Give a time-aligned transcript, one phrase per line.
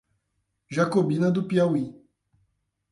[0.69, 1.93] Jacobina do Piauí